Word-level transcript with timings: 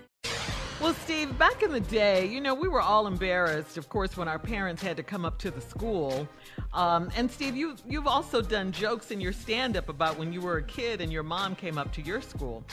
Well, 0.80 0.94
Steve, 0.94 1.36
back 1.38 1.62
in 1.62 1.72
the 1.72 1.80
day, 1.80 2.24
you 2.26 2.40
know, 2.40 2.54
we 2.54 2.66
were 2.66 2.80
all 2.80 3.06
embarrassed, 3.06 3.76
of 3.76 3.90
course, 3.90 4.16
when 4.16 4.26
our 4.26 4.38
parents 4.38 4.80
had 4.80 4.96
to 4.96 5.02
come 5.02 5.26
up 5.26 5.38
to 5.40 5.50
the 5.50 5.60
school. 5.60 6.26
Um, 6.72 7.10
and 7.14 7.30
Steve, 7.30 7.56
you 7.56 7.76
you've 7.86 8.06
also 8.06 8.40
done 8.40 8.72
jokes 8.72 9.10
in 9.10 9.20
your 9.20 9.32
stand-up 9.32 9.90
about 9.90 10.18
when 10.18 10.32
you 10.32 10.40
were 10.40 10.58
a 10.58 10.62
kid 10.62 11.02
and 11.02 11.12
your 11.12 11.24
mom 11.24 11.56
came 11.56 11.76
up 11.76 11.92
to 11.92 12.00
your 12.00 12.22
school. 12.22 12.64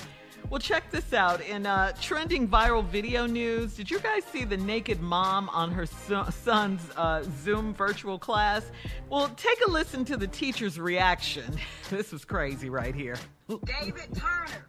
Well, 0.49 0.59
check 0.59 0.91
this 0.91 1.11
out. 1.13 1.41
In 1.41 1.65
uh, 1.65 1.93
trending 2.01 2.47
viral 2.47 2.85
video 2.85 3.25
news, 3.25 3.75
did 3.75 3.89
you 3.89 3.99
guys 3.99 4.23
see 4.25 4.43
the 4.43 4.57
naked 4.57 5.01
mom 5.01 5.49
on 5.49 5.71
her 5.71 5.85
so- 5.85 6.27
son's 6.43 6.81
uh, 6.95 7.23
Zoom 7.43 7.73
virtual 7.73 8.19
class? 8.19 8.63
Well, 9.09 9.29
take 9.29 9.59
a 9.65 9.69
listen 9.71 10.05
to 10.05 10.17
the 10.17 10.27
teacher's 10.27 10.79
reaction. 10.79 11.57
this 11.89 12.11
was 12.11 12.23
crazy 12.25 12.69
right 12.69 12.93
here. 12.93 13.17
David 13.47 14.15
Turner. 14.15 14.67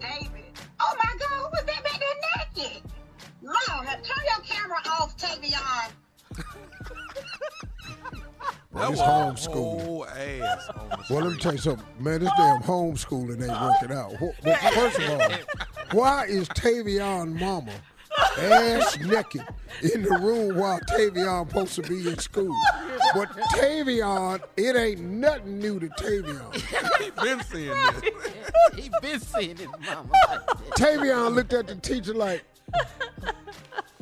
David. 0.00 0.44
Oh 0.80 0.94
my 0.98 1.12
God, 1.18 1.28
who 1.28 1.44
was 1.44 1.64
that 1.64 1.84
back 1.84 2.00
there 2.00 2.64
naked? 2.64 2.82
Mom, 3.42 3.84
turn 3.84 4.24
your 4.26 4.44
camera 4.44 4.78
off. 4.88 5.16
Take 5.16 5.40
me 5.40 5.54
off, 5.54 5.94
Tavion. 8.72 8.80
Well, 8.80 8.92
it's 8.92 9.46
homeschooling. 9.46 10.42
ass 10.42 10.70
Well, 11.10 11.20
let 11.22 11.32
me 11.32 11.38
tell 11.38 11.52
you 11.52 11.58
something, 11.58 11.86
man. 11.98 12.20
This 12.20 12.30
damn 12.36 12.62
homeschooling 12.62 13.42
ain't 13.42 13.60
working 13.60 13.92
out. 13.96 14.20
Well, 14.20 14.56
first 14.72 14.98
of 14.98 15.10
all, 15.10 15.30
why 15.92 16.24
is 16.26 16.48
Tavion 16.48 17.38
mama 17.38 17.72
ass 18.38 18.98
naked 18.98 19.44
in 19.82 20.02
the 20.02 20.18
room 20.20 20.56
while 20.56 20.80
Tavion 20.80 21.48
supposed 21.48 21.74
to 21.76 21.82
be 21.82 22.08
in 22.08 22.18
school? 22.18 22.54
But 23.14 23.30
Tavion, 23.56 24.40
it 24.56 24.76
ain't 24.76 25.00
nothing 25.00 25.58
new 25.58 25.78
to 25.80 25.88
Tavion. 25.88 26.54
he 27.02 27.10
been 27.22 27.42
seeing 27.44 27.68
this. 27.70 28.02
he 28.84 28.90
been 29.00 29.20
seeing 29.20 29.56
his 29.56 29.68
mama. 29.84 30.10
Tavion 30.76 31.34
looked 31.34 31.52
at 31.52 31.66
the 31.66 31.74
teacher 31.76 32.14
like, 32.14 32.44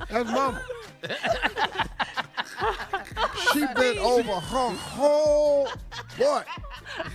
"That's 0.08 0.30
mama." 0.30 0.62
she 3.52 3.60
bent 3.60 3.98
over 3.98 4.32
her 4.32 4.70
whole 4.70 5.68
butt. 6.18 6.46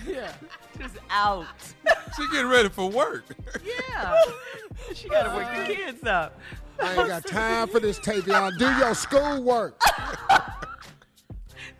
Yeah, 0.06 0.32
just 0.78 0.96
out. 1.10 1.46
She 2.16 2.28
getting 2.30 2.48
ready 2.48 2.68
for 2.68 2.90
work. 2.90 3.24
Yeah, 3.64 4.16
she 4.94 5.08
got 5.08 5.24
to 5.24 5.38
wake 5.38 5.48
the 5.48 5.62
uh, 5.62 5.76
kids 5.76 6.06
up. 6.06 6.40
I 6.80 6.94
ain't 6.94 7.08
got 7.08 7.26
time 7.26 7.68
for 7.68 7.80
this, 7.80 7.98
Tavion. 7.98 8.58
Do 8.58 8.66
your 8.78 8.94
schoolwork. 8.94 9.80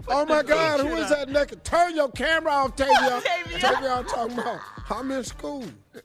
oh 0.09 0.25
my 0.27 0.43
God, 0.43 0.81
who 0.81 0.95
is 0.97 1.11
that 1.11 1.29
naked? 1.29 1.65
Turn 1.65 1.95
your 1.95 2.11
camera 2.11 2.53
off, 2.53 2.77
Tavion. 2.77 3.23
Tavion. 3.23 3.61
Tavion 3.61 4.09
talking 4.09 4.39
about, 4.39 4.61
I'm 4.91 5.11
in 5.11 5.25
school. 5.25 5.65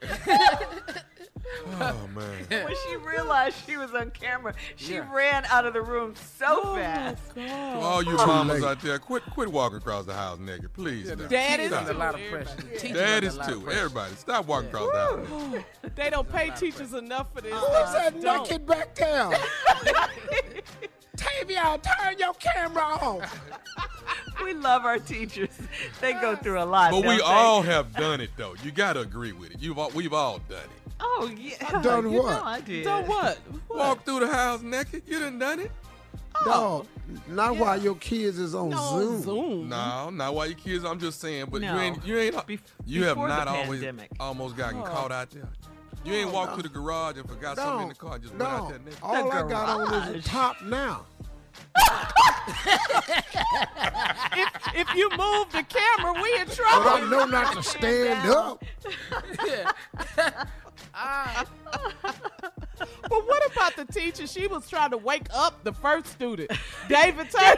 Oh 1.79 2.07
man. 2.15 2.45
When 2.65 2.75
she 2.87 2.95
realized 2.97 3.57
she 3.65 3.77
was 3.77 3.93
on 3.93 4.11
camera, 4.11 4.53
she 4.75 4.95
Yeah. 4.95 5.13
ran 5.13 5.45
out 5.45 5.65
of 5.65 5.73
the 5.73 5.81
room 5.81 6.15
so 6.15 6.59
oh, 6.63 6.75
fast. 6.75 7.33
To 7.35 7.79
all 7.79 8.03
you 8.03 8.17
Too 8.17 8.25
mamas 8.25 8.61
late. 8.61 8.69
out 8.69 8.81
there, 8.81 8.99
quit 8.99 9.23
quit 9.31 9.49
walking 9.51 9.77
across 9.77 10.05
the 10.05 10.13
house 10.13 10.39
naked, 10.39 10.73
please. 10.73 11.09
now. 11.09 11.15
Daddies 11.27 11.67
Stop. 11.67 11.79
under 11.81 11.91
a 11.91 11.97
lot 11.97 12.15
of 12.15 12.21
pressure. 12.29 12.55
The 12.55 12.77
teachers 12.77 12.97
Daddies 12.97 13.37
under 13.37 13.53
a 13.53 13.55
lot 13.55 13.57
of 13.57 13.63
too. 13.63 13.71
Everybody, 13.71 14.15
stop 14.15 14.45
walking 14.47 14.69
across 14.69 14.91
the 14.91 14.97
house. 14.97 15.63
They 15.95 16.09
don't 16.09 16.29
pay 16.29 16.49
teachers 16.51 16.93
enough 16.93 17.33
for 17.33 17.41
this. 17.41 17.53
Oh. 17.55 17.85
Who's 17.85 17.93
that 17.93 18.15
naked 18.39 18.65
back 18.65 18.95
down? 18.95 19.33
Tavion, 21.17 21.83
turn 21.83 22.17
your 22.17 22.33
camera 22.35 22.83
off. 22.83 23.41
We 24.43 24.53
love 24.55 24.85
our 24.85 24.97
teachers. 24.97 25.49
They 25.99 26.13
go 26.13 26.35
through 26.35 26.61
a 26.61 26.65
lot. 26.65 26.89
But 26.91 27.05
we 27.05 27.17
they? 27.17 27.21
all 27.21 27.61
have 27.61 27.93
done 27.93 28.21
it 28.21 28.31
though. 28.37 28.55
You 28.63 28.71
gotta 28.71 29.01
agree 29.01 29.33
with 29.33 29.51
it. 29.51 29.57
You've 29.61 29.77
all, 29.77 29.91
we've 29.91 30.13
all 30.13 30.39
done 30.49 30.63
it. 30.63 30.80
Oh 31.03 31.31
yeah. 31.37 31.81
Done 31.81 32.11
you 32.11 32.21
what? 32.21 32.31
Know 32.39 32.43
I 32.43 32.61
did. 32.61 32.83
So 32.85 33.01
what? 33.05 33.39
Walk 33.69 34.05
through 34.05 34.21
the 34.21 34.27
house 34.27 34.61
naked. 34.61 35.03
You 35.07 35.19
done 35.19 35.39
done 35.39 35.59
it? 35.61 35.71
Oh. 36.35 36.85
No, 37.27 37.33
not 37.35 37.57
while 37.57 37.81
your 37.81 37.95
kids 37.95 38.39
is 38.39 38.55
on 38.55 38.69
No, 38.69 38.99
Zoom. 38.99 39.21
Zoom. 39.21 39.69
No, 39.69 40.09
not 40.11 40.33
while 40.33 40.47
your 40.47 40.57
kids. 40.57 40.85
I'm 40.85 40.99
just 40.99 41.19
saying, 41.19 41.47
but 41.51 41.61
No. 41.61 41.73
you 41.75 41.79
ain't 41.81 42.05
you 42.05 42.17
ain't 42.17 42.35
Bef- 42.35 42.59
you 42.85 43.03
have 43.03 43.17
not 43.17 43.47
always 43.47 43.81
pandemic. 43.81 44.11
almost 44.19 44.55
gotten 44.55 44.79
Oh. 44.81 44.85
caught 44.85 45.11
out 45.11 45.29
there. 45.31 45.49
You 46.05 46.13
ain't 46.13 46.29
oh, 46.29 46.33
walked 46.33 46.55
to 46.57 46.63
the 46.63 46.69
garage 46.69 47.17
and 47.17 47.27
forgot 47.27 47.57
something 47.57 47.83
in 47.83 47.89
the 47.89 47.95
car 47.95 48.15
and 48.15 48.23
just 48.23 48.35
went 48.35 48.49
out 48.49 48.63
no. 48.63 48.69
there 48.69 48.79
naked. 48.79 48.99
All 49.03 49.31
I 49.31 49.47
got 49.47 49.69
on 49.81 50.15
is 50.15 50.25
a 50.25 50.27
top 50.27 50.61
now. 50.63 51.05
if, 54.33 54.49
if 54.75 54.95
you 54.95 55.09
move 55.11 55.51
the 55.51 55.63
camera, 55.67 56.13
we 56.21 56.33
in 56.39 56.47
trouble. 56.47 56.83
But 56.83 56.97
trouble. 56.99 57.07
I 57.07 57.09
know 57.09 57.25
not 57.25 57.53
to 57.55 57.63
stand 57.63 58.29
up. 58.29 58.63
Ah. 60.93 61.45
But 63.03 63.27
what 63.27 63.51
about 63.51 63.75
the 63.75 63.85
teacher? 63.85 64.25
She 64.27 64.47
was 64.47 64.69
trying 64.69 64.91
to 64.91 64.97
wake 64.97 65.27
up 65.33 65.63
the 65.63 65.73
first 65.73 66.07
student, 66.07 66.51
David 66.89 67.27
Turner. 67.29 67.55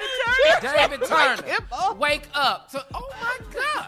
David 0.62 1.00
Wake 1.02 1.10
Turner. 1.10 1.44
him 1.44 1.62
up. 1.72 1.98
Wake 1.98 2.28
up. 2.34 2.70
So, 2.70 2.82
oh 2.94 3.10
my 3.22 3.38
God. 3.54 3.88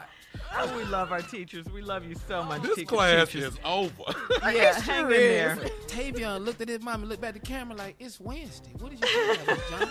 Oh, 0.57 0.77
we 0.77 0.85
love 0.85 1.11
our 1.11 1.21
teachers. 1.21 1.65
We 1.73 1.81
love 1.81 2.05
you 2.05 2.15
so 2.29 2.41
much. 2.43 2.61
This 2.61 2.75
teachers, 2.75 2.89
class 2.89 3.27
teachers. 3.29 3.53
is 3.55 3.59
over. 3.65 3.91
Yeah, 4.53 4.79
hang 4.79 5.03
in 5.05 5.09
there. 5.09 5.55
Tavion 5.87 6.45
looked 6.45 6.61
at 6.61 6.69
his 6.69 6.81
mom 6.81 7.01
and 7.01 7.09
looked 7.09 7.21
back 7.21 7.35
at 7.35 7.41
the 7.41 7.47
camera 7.47 7.75
like, 7.75 7.95
it's 7.99 8.19
Wednesday. 8.21 8.71
What 8.79 8.91
did 8.91 9.01
you 9.01 9.35
talking 9.35 9.43
about, 9.43 9.59
John? 9.79 9.89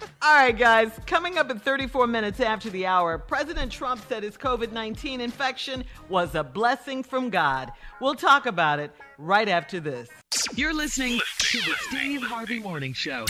All 0.26 0.32
right, 0.32 0.56
guys. 0.56 0.90
Coming 1.04 1.36
up 1.36 1.50
at 1.50 1.60
34 1.60 2.06
minutes 2.06 2.40
after 2.40 2.70
the 2.70 2.86
hour, 2.86 3.18
President 3.18 3.70
Trump 3.70 4.00
said 4.08 4.22
his 4.22 4.38
COVID 4.38 4.72
19 4.72 5.20
infection 5.20 5.84
was 6.08 6.34
a 6.34 6.42
blessing 6.42 7.02
from 7.02 7.28
God. 7.28 7.70
We'll 8.00 8.14
talk 8.14 8.46
about 8.46 8.78
it 8.78 8.90
right 9.18 9.50
after 9.50 9.80
this. 9.80 10.08
You're 10.54 10.72
listening 10.72 11.20
to 11.40 11.58
the 11.58 11.74
Steve 11.78 12.22
Harvey 12.22 12.58
Morning 12.58 12.94
Show. 12.94 13.26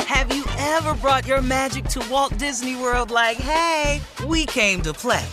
Have 0.00 0.30
you 0.36 0.44
ever 0.58 0.92
brought 0.96 1.26
your 1.26 1.40
magic 1.40 1.84
to 1.84 2.06
Walt 2.10 2.36
Disney 2.36 2.76
World 2.76 3.10
like, 3.10 3.38
hey, 3.38 4.02
we 4.26 4.44
came 4.44 4.82
to 4.82 4.92
play? 4.92 5.24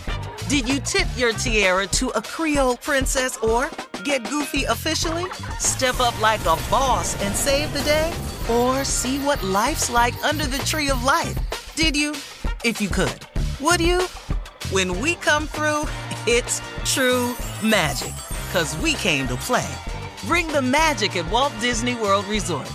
Did 0.47 0.69
you 0.69 0.79
tip 0.79 1.07
your 1.17 1.33
tiara 1.33 1.85
to 1.87 2.07
a 2.11 2.21
Creole 2.21 2.77
princess 2.77 3.35
or 3.39 3.69
get 4.05 4.23
goofy 4.29 4.63
officially? 4.63 5.29
Step 5.59 5.99
up 5.99 6.17
like 6.21 6.39
a 6.41 6.55
boss 6.71 7.21
and 7.21 7.35
save 7.35 7.73
the 7.73 7.81
day? 7.81 8.13
Or 8.49 8.85
see 8.85 9.19
what 9.19 9.43
life's 9.43 9.89
like 9.89 10.15
under 10.23 10.45
the 10.45 10.59
tree 10.59 10.89
of 10.89 11.03
life? 11.03 11.37
Did 11.75 11.97
you? 11.97 12.11
If 12.63 12.79
you 12.79 12.87
could. 12.87 13.19
Would 13.59 13.81
you? 13.81 14.03
When 14.71 15.01
we 15.01 15.15
come 15.15 15.47
through, 15.47 15.83
it's 16.25 16.61
true 16.85 17.35
magic. 17.61 18.13
Cause 18.53 18.77
we 18.77 18.93
came 18.93 19.27
to 19.27 19.35
play. 19.35 19.67
Bring 20.27 20.47
the 20.47 20.61
magic 20.61 21.17
at 21.17 21.29
Walt 21.29 21.51
Disney 21.59 21.95
World 21.95 22.25
Resort. 22.27 22.71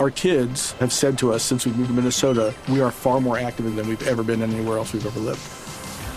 Our 0.00 0.10
kids 0.10 0.72
have 0.80 0.92
said 0.92 1.16
to 1.18 1.32
us 1.32 1.44
since 1.44 1.64
we 1.64 1.70
moved 1.72 1.90
to 1.90 1.94
Minnesota, 1.94 2.52
we 2.68 2.80
are 2.80 2.90
far 2.90 3.20
more 3.20 3.38
active 3.38 3.76
than 3.76 3.88
we've 3.88 4.08
ever 4.08 4.24
been 4.24 4.42
anywhere 4.42 4.76
else 4.76 4.92
we've 4.92 5.06
ever 5.06 5.20
lived. 5.20 5.63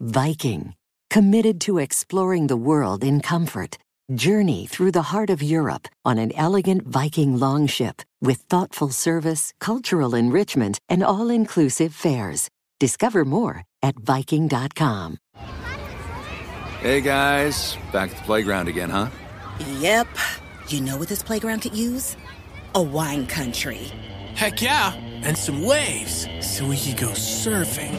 Viking, 0.00 0.74
committed 1.10 1.60
to 1.62 1.78
exploring 1.78 2.46
the 2.46 2.56
world 2.56 3.02
in 3.02 3.20
comfort. 3.20 3.76
Journey 4.14 4.64
through 4.64 4.92
the 4.92 5.02
heart 5.02 5.28
of 5.28 5.42
Europe 5.42 5.88
on 6.04 6.18
an 6.18 6.30
elegant 6.36 6.86
Viking 6.86 7.36
longship 7.36 8.02
with 8.22 8.38
thoughtful 8.42 8.90
service, 8.90 9.52
cultural 9.58 10.14
enrichment, 10.14 10.78
and 10.88 11.02
all 11.02 11.30
inclusive 11.30 11.92
fares. 11.92 12.48
Discover 12.78 13.24
more 13.24 13.64
at 13.82 13.96
Viking.com. 13.96 15.18
Hey 16.80 17.00
guys, 17.00 17.76
back 17.92 18.12
at 18.12 18.16
the 18.18 18.22
playground 18.22 18.68
again, 18.68 18.90
huh? 18.90 19.08
Yep. 19.80 20.06
You 20.68 20.80
know 20.80 20.96
what 20.96 21.08
this 21.08 21.24
playground 21.24 21.62
could 21.62 21.74
use? 21.76 22.16
A 22.76 22.82
wine 22.82 23.26
country. 23.26 23.90
Heck 24.36 24.62
yeah. 24.62 24.94
And 24.94 25.36
some 25.36 25.64
waves 25.64 26.28
so 26.40 26.68
we 26.68 26.76
could 26.78 26.96
go 26.96 27.08
surfing. 27.08 27.98